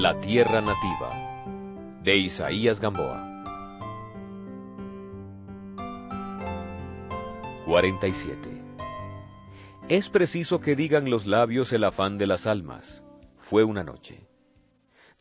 [0.00, 1.10] La Tierra Nativa,
[2.04, 3.20] de Isaías Gamboa.
[7.66, 8.48] 47.
[9.88, 13.02] Es preciso que digan los labios el afán de las almas.
[13.40, 14.28] Fue una noche.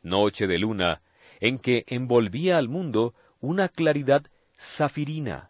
[0.04, 1.02] Noche de luna,
[1.40, 4.28] en que envolvía al mundo una claridad
[4.60, 5.50] zafirina,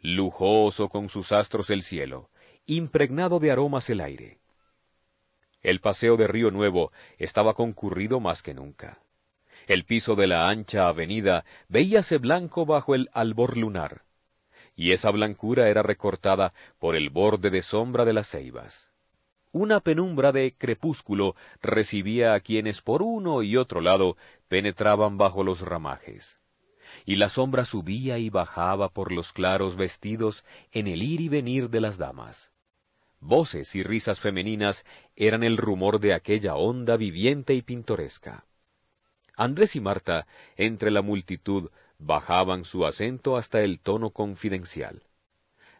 [0.00, 2.30] lujoso con sus astros el cielo,
[2.64, 4.41] impregnado de aromas el aire.
[5.62, 8.98] El paseo de Río Nuevo estaba concurrido más que nunca.
[9.68, 14.02] El piso de la ancha avenida veíase blanco bajo el albor lunar,
[14.74, 18.88] y esa blancura era recortada por el borde de sombra de las ceibas.
[19.52, 24.16] Una penumbra de crepúsculo recibía a quienes por uno y otro lado
[24.48, 26.40] penetraban bajo los ramajes,
[27.04, 31.70] y la sombra subía y bajaba por los claros vestidos en el ir y venir
[31.70, 32.51] de las damas.
[33.24, 34.84] Voces y risas femeninas
[35.14, 38.46] eran el rumor de aquella onda viviente y pintoresca.
[39.36, 45.04] Andrés y Marta, entre la multitud, bajaban su acento hasta el tono confidencial.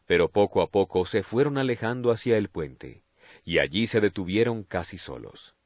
[0.06, 3.02] Pero poco a poco se fueron alejando hacia el puente,
[3.44, 5.56] y allí se detuvieron casi solos.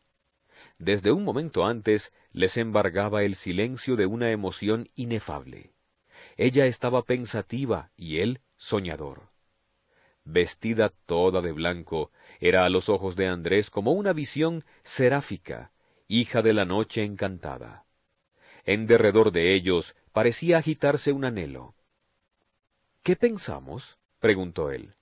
[0.78, 5.74] Desde un momento antes les embargaba el silencio de una emoción inefable.
[6.38, 9.36] Ella estaba pensativa y él soñador
[10.27, 12.10] vestida toda de blanco,
[12.41, 15.72] era a los ojos de Andrés como una visión seráfica,
[16.08, 17.86] hija de la noche encantada.
[18.64, 21.74] En derredor de ellos parecía agitarse un anhelo.
[23.02, 23.98] ¿Qué pensamos?
[24.18, 24.94] preguntó él.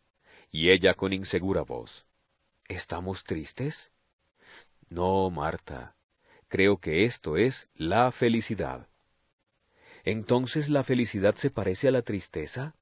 [0.50, 2.06] Y ella con insegura voz.
[2.68, 3.90] ¿Estamos tristes?
[4.88, 5.96] No, Marta.
[6.48, 8.88] Creo que esto es la felicidad.
[10.04, 12.76] ¿Entonces la felicidad se parece a la tristeza?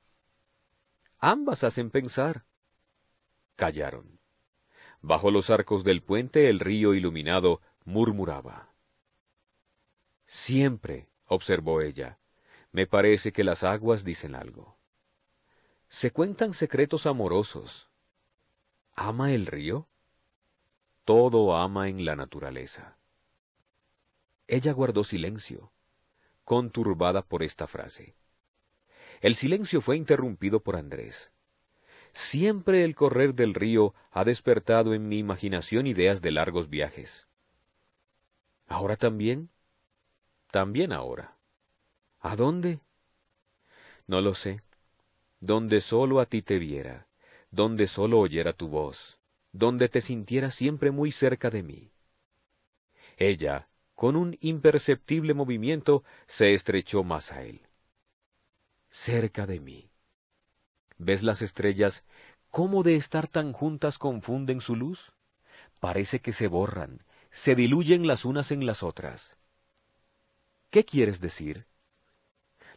[1.25, 2.45] Ambas hacen pensar.
[3.55, 4.19] Callaron.
[5.03, 8.75] Bajo los arcos del puente el río iluminado murmuraba.
[10.27, 12.19] Siempre, observó ella,
[12.73, 14.77] me parece que las aguas dicen algo.
[15.89, 17.89] Se cuentan secretos amorosos.
[18.95, 19.89] ¿Ama el río?
[21.05, 22.99] Todo ama en la naturaleza.
[24.49, 25.73] Ella guardó silencio,
[26.43, 28.17] conturbada por esta frase.
[29.23, 31.31] El silencio fue interrumpido por Andrés.
[32.13, 37.29] Siempre el correr del río ha despertado en mi imaginación ideas de largos viajes.
[38.67, 39.49] ¿Ahora también?
[40.51, 41.37] También ahora.
[42.19, 42.81] ¿A dónde?
[44.09, 44.61] No lo sé.
[45.39, 47.07] Donde solo a ti te viera,
[47.53, 49.21] donde solo oyera tu voz,
[49.53, 51.93] donde te sintiera siempre muy cerca de mí.
[53.17, 57.61] Ella, con un imperceptible movimiento, se estrechó más a él
[58.93, 59.91] cerca de mí.
[60.99, 62.05] ¿Ves las estrellas
[62.51, 65.13] cómo de estar tan juntas confunden su luz?
[65.81, 69.37] Parece que se borran, se diluyen las unas en las otras.
[70.71, 71.67] ¿Qué quieres decir?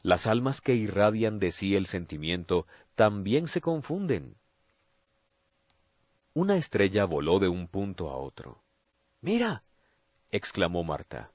[0.02, 2.66] Las almas que irradian de sí el sentimiento
[2.96, 4.38] también se confunden.
[6.34, 8.64] Una estrella voló de un punto a otro.
[9.22, 9.64] Mira,
[10.32, 11.35] exclamó Marta.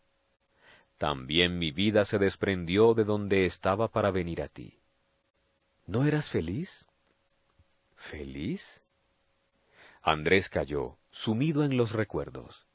[1.00, 4.78] También mi vida se desprendió de donde estaba para venir a ti.
[5.87, 6.84] ¿No eras feliz?
[7.97, 8.83] ¿Feliz?
[10.03, 12.66] Andrés cayó, sumido en los recuerdos.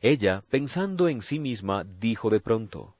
[0.00, 2.96] Ella, pensando en sí misma, dijo de pronto,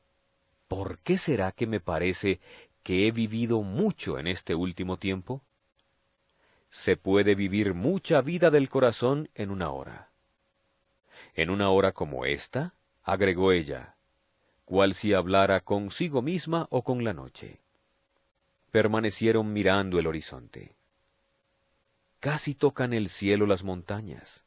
[0.68, 2.38] ¿Por qué será que me parece
[2.82, 5.40] que he vivido mucho en este último tiempo?
[6.68, 10.10] Se puede vivir mucha vida del corazón en una hora.
[11.32, 13.95] En una hora como esta, agregó ella,
[14.66, 17.60] cual si hablara consigo misma o con la noche.
[18.72, 20.74] Permanecieron mirando el horizonte.
[22.18, 24.44] Casi tocan el cielo las montañas,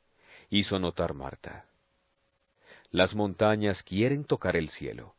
[0.50, 1.66] hizo notar Marta.
[2.92, 5.16] Las montañas quieren tocar el cielo.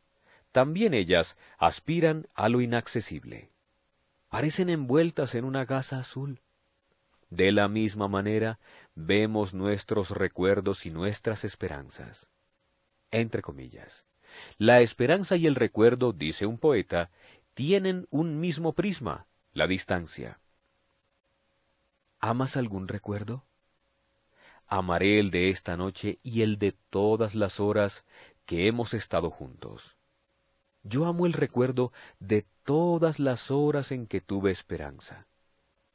[0.53, 3.49] También ellas aspiran a lo inaccesible.
[4.29, 6.41] Parecen envueltas en una gasa azul.
[7.31, 8.59] De la misma manera
[8.95, 12.29] vemos nuestros recuerdos y nuestras esperanzas.
[13.11, 14.05] Entre comillas.
[14.59, 17.11] La esperanza y el recuerdo, dice un poeta,
[17.55, 20.41] tienen un mismo prisma, la distancia.
[22.19, 23.45] ¿Amas algún recuerdo?
[24.67, 28.05] Amaré el de esta noche y el de todas las horas
[28.47, 29.97] que hemos estado juntos.
[30.83, 35.27] Yo amo el recuerdo de todas las horas en que tuve esperanza.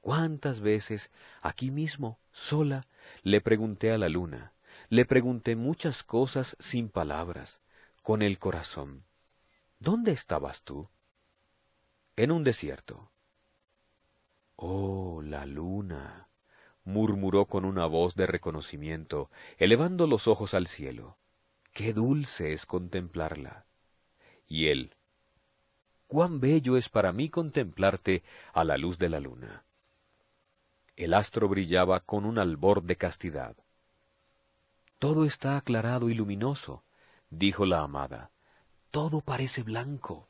[0.02, 1.10] ¿Cuántas veces,
[1.42, 2.86] aquí mismo, sola,
[3.24, 4.54] le pregunté a la luna,
[4.90, 7.60] le pregunté muchas cosas sin palabras,
[8.06, 9.04] con el corazón.
[9.80, 10.88] ¿Dónde estabas tú?
[12.16, 13.10] En un desierto.
[14.56, 16.30] Oh, la luna,
[16.84, 21.18] murmuró con una voz de reconocimiento, elevando los ojos al cielo.
[21.74, 23.66] qué dulce es contemplarla.
[24.48, 24.96] Y él,
[26.06, 28.22] cuán bello es para mí contemplarte
[28.54, 29.66] a la luz de la luna.
[30.96, 33.58] El astro brillaba con un albor de castidad.
[35.00, 36.85] Todo está aclarado y luminoso,
[37.38, 38.32] dijo la amada.
[38.92, 40.28] Todo parece blanco.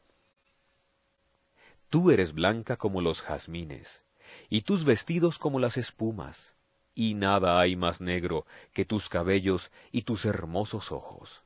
[1.89, 4.03] Tú eres blanca como los jazmines,
[4.49, 6.55] y tus vestidos como las espumas,
[6.95, 11.43] y nada hay más negro que tus cabellos y tus hermosos ojos.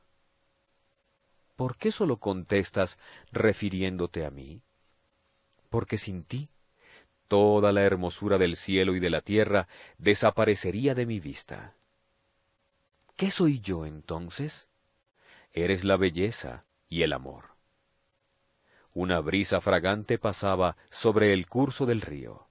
[1.56, 2.98] ¿Por qué solo contestas
[3.32, 4.62] refiriéndote a mí?
[5.68, 6.48] Porque sin ti
[7.28, 9.68] toda la hermosura del cielo y de la tierra
[9.98, 11.76] desaparecería de mi vista.
[13.14, 14.69] ¿Qué soy yo entonces?
[15.52, 17.56] Eres la belleza y el amor.
[18.92, 22.48] Una brisa fragante pasaba sobre el curso del río.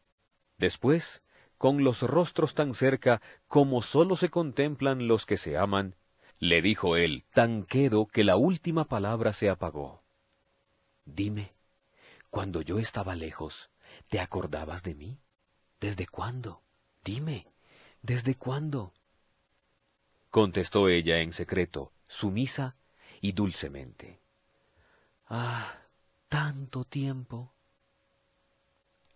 [0.57, 1.21] Después,
[1.57, 5.95] con los rostros tan cerca como sólo se contemplan los que se aman,
[6.39, 10.03] le dijo él tan quedo que la última palabra se apagó.
[11.05, 11.53] Dime,
[12.29, 13.69] cuando yo estaba lejos,
[14.07, 15.19] ¿te acordabas de mí?
[15.79, 16.63] ¿Desde cuándo?
[17.03, 17.47] Dime,
[18.01, 18.93] ¿desde cuándo?
[20.29, 22.75] Contestó ella en secreto, sumisa
[23.21, 24.19] y dulcemente.
[25.27, 25.75] Ah,
[26.27, 27.53] tanto tiempo.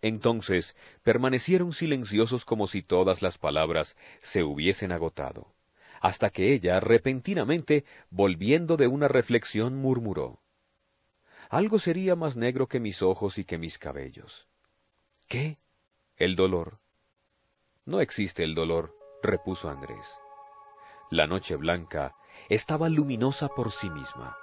[0.02, 5.54] Entonces permanecieron silenciosos como si todas las palabras se hubiesen agotado,
[6.00, 10.42] hasta que ella, repentinamente, volviendo de una reflexión, murmuró
[11.48, 14.46] Algo sería más negro que mis ojos y que mis cabellos.
[15.26, 15.58] ¿Qué?
[16.16, 16.80] El dolor.
[17.86, 20.14] No existe el dolor, repuso Andrés.
[21.10, 22.14] La noche blanca
[22.48, 24.36] estaba luminosa por sí misma.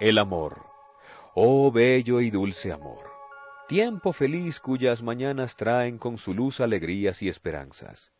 [0.00, 0.66] El amor.
[1.34, 3.10] Oh bello y dulce amor.
[3.68, 8.12] Tiempo feliz cuyas mañanas traen con su luz alegrías y esperanzas.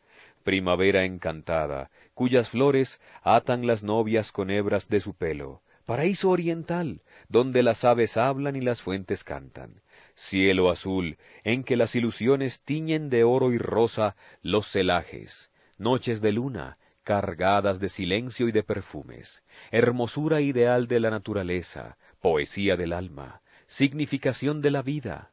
[0.43, 5.63] Primavera encantada, cuyas flores atan las novias con hebras de su pelo.
[5.85, 9.83] Paraíso oriental, donde las aves hablan y las fuentes cantan.
[10.15, 15.51] Cielo azul, en que las ilusiones tiñen de oro y rosa los celajes.
[15.79, 22.77] Noches de luna, cargadas de silencio y de perfumes, hermosura ideal de la naturaleza, poesía
[22.77, 25.33] del alma, significación de la vida.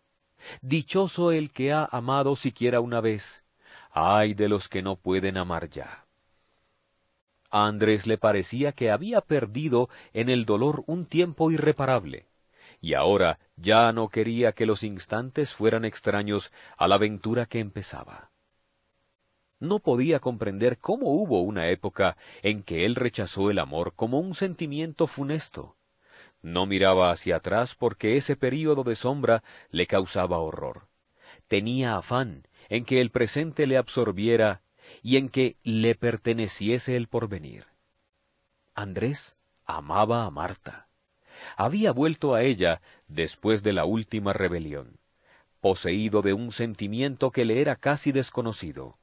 [0.61, 3.43] Dichoso el que ha amado siquiera una vez,
[3.97, 6.05] ay de los que no pueden amar ya.
[7.49, 12.25] A Andrés le parecía que había perdido en el dolor un tiempo irreparable,
[12.81, 18.29] y ahora ya no quería que los instantes fueran extraños a la aventura que empezaba
[19.59, 24.35] no podía comprender cómo hubo una época en que él rechazó el amor como un
[24.35, 25.75] sentimiento funesto.
[26.41, 30.87] No miraba hacia atrás porque ese período de sombra le causaba horror.
[31.47, 34.61] Tenía afán en que el presente le absorbiera
[35.01, 37.65] y en que le perteneciese el porvenir.
[38.75, 39.35] Andrés
[39.65, 40.87] amaba a Marta.
[41.55, 44.99] Había vuelto a ella después de la última rebelión,
[45.61, 48.97] poseído de un sentimiento que le era casi desconocido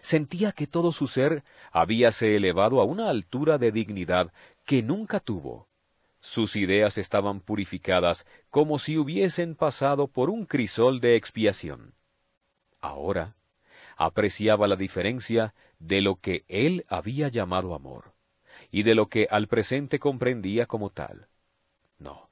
[0.00, 4.32] sentía que todo su ser habíase elevado a una altura de dignidad
[4.64, 5.68] que nunca tuvo.
[6.20, 11.94] Sus ideas estaban purificadas como si hubiesen pasado por un crisol de expiación.
[12.82, 13.36] Ahora
[13.96, 18.12] apreciaba la diferencia de lo que él había llamado amor
[18.70, 21.28] y de lo que al presente comprendía como tal.
[21.98, 22.28] No,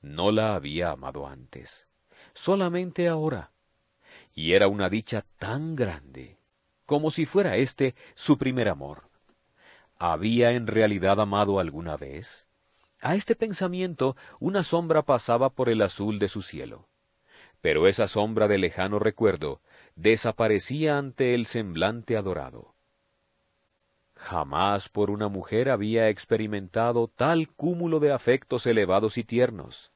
[0.00, 1.86] no la había amado antes,
[2.34, 3.52] solamente ahora.
[4.34, 6.38] Y era una dicha tan grande
[6.84, 9.10] como si fuera éste su primer amor.
[9.98, 12.46] ¿Había en realidad amado alguna vez?
[13.00, 16.88] A este pensamiento una sombra pasaba por el azul de su cielo.
[17.60, 19.60] Pero esa sombra de lejano recuerdo
[19.96, 22.74] desaparecía ante el semblante adorado.
[24.14, 29.92] Jamás por una mujer había experimentado tal cúmulo de afectos elevados y tiernos.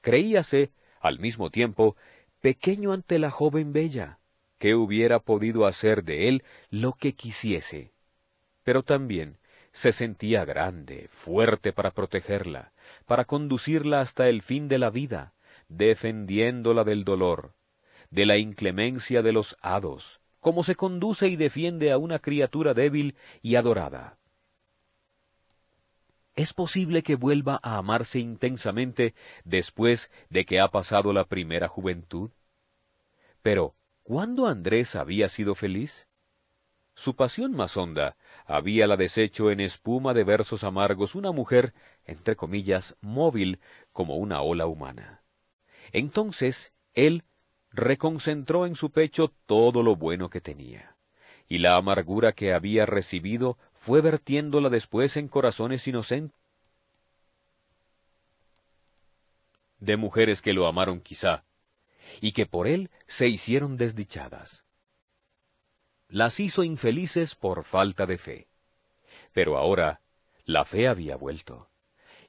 [0.00, 1.96] Creíase, al mismo tiempo,
[2.40, 4.18] pequeño ante la joven bella,
[4.58, 7.92] que hubiera podido hacer de él lo que quisiese.
[8.64, 9.38] Pero también
[9.72, 12.72] se sentía grande, fuerte para protegerla,
[13.06, 15.32] para conducirla hasta el fin de la vida,
[15.76, 17.54] defendiéndola del dolor,
[18.10, 23.16] de la inclemencia de los hados, como se conduce y defiende a una criatura débil
[23.42, 24.18] y adorada.
[26.34, 29.14] ¿Es posible que vuelva a amarse intensamente
[29.44, 32.30] después de que ha pasado la primera juventud?
[33.42, 33.74] Pero,
[34.04, 36.08] ¿Cuándo Andrés había sido feliz?
[36.94, 41.72] su pasión más honda, habíala deshecho en espuma de versos amargos una mujer,
[42.04, 43.60] entre comillas, móvil
[43.92, 45.21] como una ola humana.
[45.92, 47.24] Entonces él
[47.70, 50.96] reconcentró en su pecho todo lo bueno que tenía,
[51.48, 56.42] y la amargura que había recibido fue vertiéndola después en corazones inocentes
[59.80, 61.44] de mujeres que lo amaron quizá,
[62.20, 64.64] y que por él se hicieron desdichadas.
[66.08, 68.48] Las hizo infelices por falta de fe.
[69.32, 70.00] Pero ahora
[70.44, 71.68] la fe había vuelto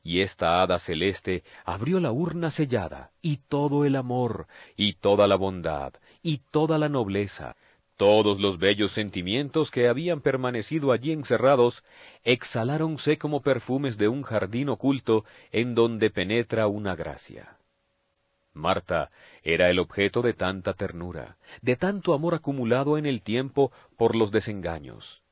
[0.04, 5.38] y esta hada celeste abrió la urna sellada, y todo el amor, y toda la
[5.38, 7.56] bondad, y toda la nobleza,
[7.96, 11.86] todos los bellos sentimientos que habían permanecido allí encerrados,
[12.24, 17.58] exhaláronse como perfumes de un jardín oculto en donde penetra una gracia.
[18.52, 19.10] Marta
[19.42, 24.32] era el objeto de tanta ternura, de tanto amor acumulado en el tiempo por los
[24.32, 25.23] desengaños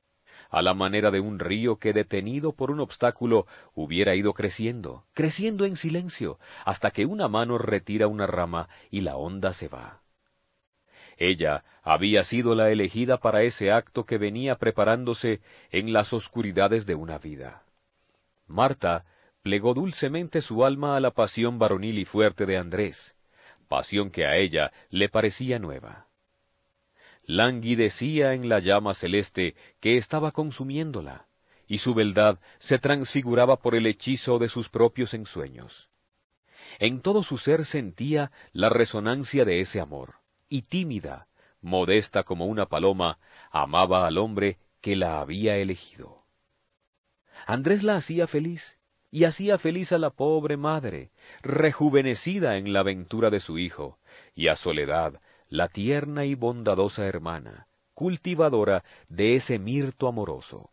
[0.52, 5.66] a la manera de un río que detenido por un obstáculo hubiera ido creciendo, creciendo
[5.66, 10.02] en silencio, hasta que una mano retira una rama y la onda se va.
[11.18, 15.40] Ella había sido la elegida para ese acto que venía preparándose
[15.72, 17.64] en las oscuridades de una vida.
[18.46, 19.06] Marta
[19.42, 23.16] plegó dulcemente su alma a la pasión varonil y fuerte de Andrés,
[23.70, 26.08] pasión que a ella le parecía nueva
[27.32, 31.28] languidecía en la llama celeste que estaba consumiéndola,
[31.66, 35.90] y su beldad se transfiguraba por el hechizo de sus propios ensueños.
[36.80, 40.16] En todo su ser sentía la resonancia de ese amor,
[40.50, 41.28] y tímida,
[41.62, 43.18] modesta como una paloma,
[43.50, 46.26] amaba al hombre que la había elegido.
[47.48, 48.78] Andrés la hacía feliz,
[49.10, 51.12] y hacía feliz a la pobre madre,
[51.44, 54.00] rejuvenecida en la aventura de su hijo,
[54.36, 60.72] y a Soledad, la tierna y bondadosa hermana, cultivadora de ese mirto amoroso.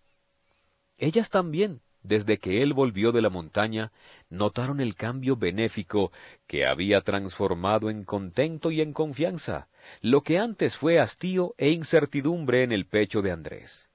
[0.98, 3.90] Ellas también, desde que él volvió de la montaña,
[4.30, 6.12] notaron el cambio benéfico
[6.46, 9.68] que había transformado en contento y en confianza,
[10.00, 13.90] lo que antes fue hastío e incertidumbre en el pecho de Andrés.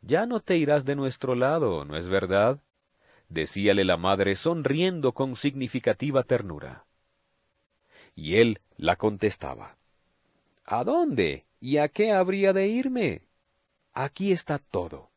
[0.00, 2.58] Ya no te irás de nuestro lado, ¿no es verdad?
[3.28, 6.86] decíale la madre sonriendo con significativa ternura
[8.14, 9.76] y él la contestaba.
[10.64, 11.44] ¿A dónde?
[11.60, 13.22] ¿Y a qué habría de irme?
[13.92, 15.10] Aquí está todo.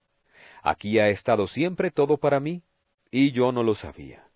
[0.61, 2.63] Aquí ha estado siempre todo para mí,
[3.11, 4.27] y yo no lo sabía.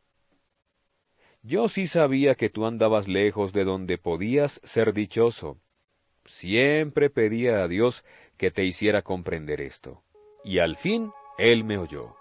[1.42, 5.58] Yo sí sabía que tú andabas lejos de donde podías ser dichoso.
[6.26, 8.04] Siempre pedía a Dios
[8.38, 10.04] que te hiciera comprender esto,
[10.44, 12.16] y al fin Él me oyó.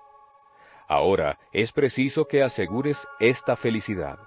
[0.87, 4.19] Ahora es preciso que asegures esta felicidad.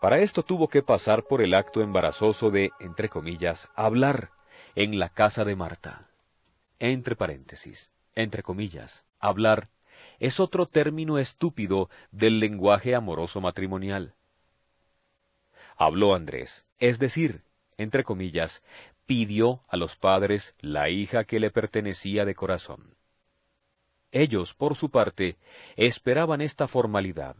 [0.00, 4.32] Para esto tuvo que pasar por el acto embarazoso de, entre comillas, hablar
[4.74, 6.10] en la casa de Marta.
[6.80, 9.68] Entre paréntesis, entre comillas, hablar
[10.18, 14.16] es otro término estúpido del lenguaje amoroso matrimonial.
[15.76, 17.44] Habló Andrés, es decir,
[17.76, 18.64] entre comillas,
[19.06, 22.96] pidió a los padres la hija que le pertenecía de corazón.
[24.12, 25.36] Ellos, por su parte,
[25.76, 27.36] esperaban esta formalidad.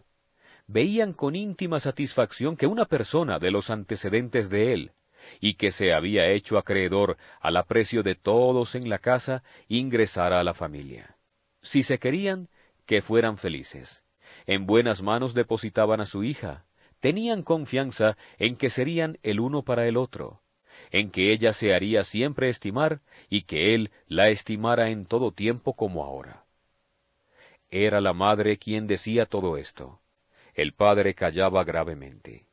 [0.67, 4.93] Veían con íntima satisfacción que una persona de los antecedentes de él,
[5.41, 10.45] y que se había hecho acreedor al aprecio de todos en la casa, ingresara a
[10.45, 11.17] la familia.
[11.63, 12.49] Si se querían,
[12.85, 14.05] que fueran felices.
[14.47, 16.67] En buenas manos depositaban a su hija.
[17.01, 20.43] Tenían confianza en que serían el uno para el otro,
[20.91, 25.75] en que ella se haría siempre estimar y que él la estimara en todo tiempo
[25.75, 26.46] como ahora.
[27.85, 30.01] Era la madre quien decía todo esto.
[30.55, 32.47] El padre callaba gravemente.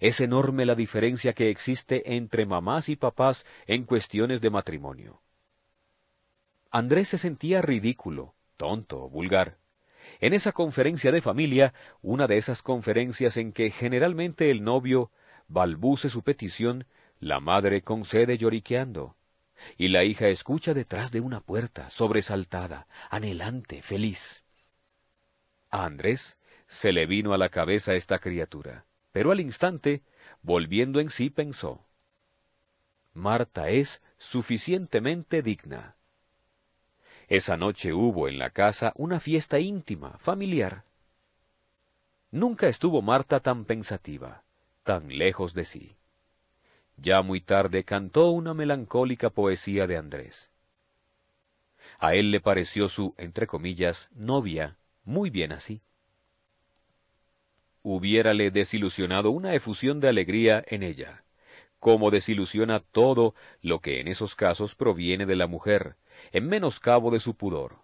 [0.00, 5.22] Es enorme la diferencia que existe entre mamás y papás en cuestiones de matrimonio.
[6.72, 9.58] Andrés se sentía ridículo, tonto, vulgar.
[10.18, 15.12] En esa conferencia de familia, una de esas conferencias en que generalmente el novio
[15.46, 16.84] balbuce su petición,
[17.20, 19.15] la madre concede lloriqueando
[19.76, 24.42] y la hija escucha detrás de una puerta, sobresaltada, anhelante, feliz.
[25.70, 30.02] A Andrés se le vino a la cabeza esta criatura, pero al instante,
[30.42, 31.86] volviendo en sí, pensó,
[33.16, 35.96] Marta es suficientemente digna.
[37.28, 40.84] Esa noche hubo en la casa una fiesta íntima, familiar.
[42.30, 44.44] Nunca estuvo Marta tan pensativa,
[44.84, 45.96] tan lejos de sí.
[46.96, 50.50] Ya muy tarde cantó una melancólica poesía de Andrés.
[51.98, 55.82] A él le pareció su, entre comillas, novia, muy bien así.
[57.82, 61.24] Hubiérale desilusionado una efusión de alegría en ella,
[61.78, 65.96] como desilusiona todo lo que en esos casos proviene de la mujer,
[66.32, 67.78] en menoscabo de su pudor.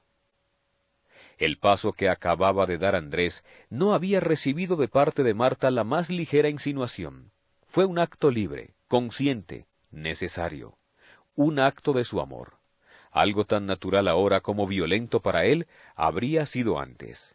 [1.38, 5.84] El paso que acababa de dar Andrés no había recibido de parte de Marta la
[5.84, 7.30] más ligera insinuación.
[7.66, 10.76] Fue un acto libre, consciente, necesario,
[11.34, 12.58] un acto de su amor.
[13.10, 17.34] Algo tan natural ahora como violento para él habría sido antes.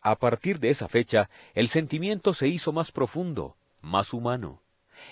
[0.00, 4.62] A partir de esa fecha, el sentimiento se hizo más profundo, más humano.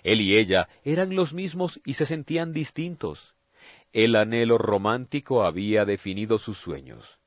[0.03, 3.35] Él y ella eran los mismos y se sentían distintos.
[3.93, 7.19] El anhelo romántico había definido sus sueños.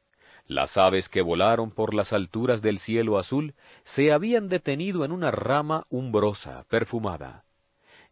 [0.48, 3.54] Las aves que volaron por las alturas del cielo azul
[3.84, 7.45] se habían detenido en una rama umbrosa, perfumada.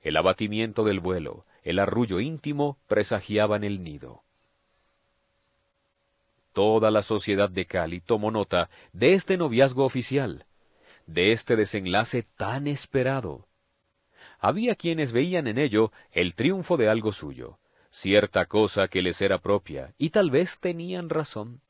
[0.03, 4.21] El abatimiento del vuelo, el arrullo íntimo presagiaban el nido.
[6.51, 10.45] Toda la sociedad de Cali tomó nota de este noviazgo oficial,
[11.07, 13.47] de este desenlace tan esperado.
[14.39, 17.57] Había quienes veían en ello el triunfo de algo suyo,
[17.89, 21.61] cierta cosa que les era propia, y tal vez tenían razón.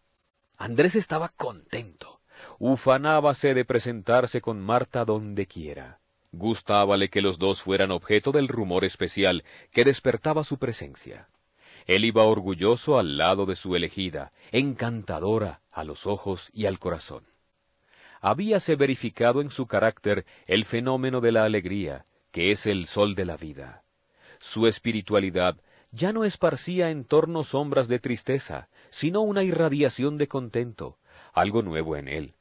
[0.57, 2.19] Andrés estaba contento.
[2.57, 5.99] Ufanábase de presentarse con Marta donde quiera.
[6.33, 11.29] Gustábale que los dos fueran objeto del rumor especial que despertaba su presencia.
[11.85, 17.23] Él iba orgulloso al lado de su elegida, encantadora a los ojos y al corazón.
[18.19, 23.25] Habíase verificado en su carácter el fenómeno de la alegría, que es el sol de
[23.25, 23.83] la vida.
[24.39, 25.57] Su espiritualidad
[25.91, 30.97] ya no esparcía en torno sombras de tristeza, sino una irradiación de contento,
[31.31, 32.33] algo nuevo en él,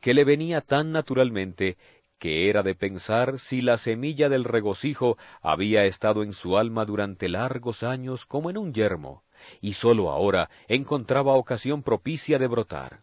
[0.00, 1.76] que le venía tan naturalmente
[2.22, 7.28] que era de pensar si la semilla del regocijo había estado en su alma durante
[7.28, 9.24] largos años como en un yermo,
[9.60, 13.02] y sólo ahora encontraba ocasión propicia de brotar.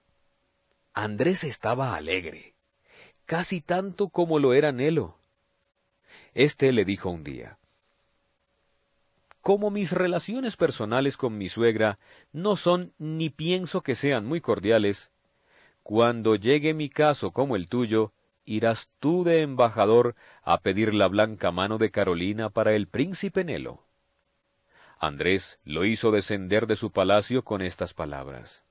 [0.93, 2.53] Andrés estaba alegre,
[3.25, 5.17] casi tanto como lo era Nelo.
[6.33, 7.57] Este le dijo un día,
[9.41, 11.99] Como mis relaciones personales con mi suegra
[12.31, 15.11] no son ni pienso que sean muy cordiales,
[15.83, 18.13] cuando llegue mi caso como el tuyo,
[18.49, 23.85] irás tú de embajador a pedir la blanca mano de Carolina para el príncipe Nelo.
[24.99, 28.63] Andrés lo hizo descender de su palacio con estas palabras.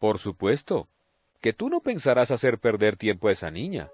[0.00, 0.88] Por supuesto,
[1.40, 3.90] que tú no pensarás hacer perder tiempo a esa niña.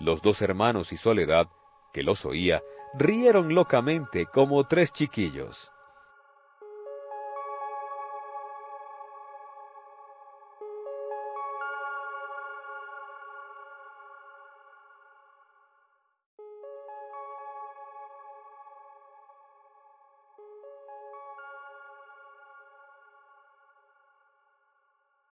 [0.00, 1.48] Los dos hermanos y Soledad,
[1.92, 2.62] que los oía,
[2.94, 5.70] rieron locamente como tres chiquillos.